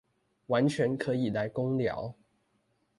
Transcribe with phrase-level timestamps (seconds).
[0.47, 2.15] 完全可以來工寮